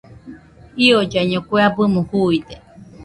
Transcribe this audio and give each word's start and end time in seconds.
Iollaiño 0.85 1.39
kue 1.47 1.59
abɨmo 1.67 1.99
juuide. 2.09 2.55